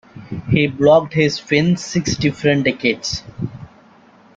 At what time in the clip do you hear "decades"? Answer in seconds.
2.65-3.23